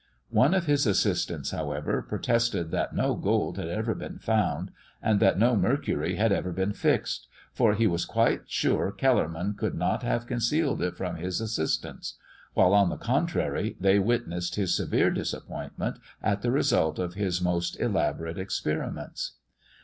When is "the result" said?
16.41-16.97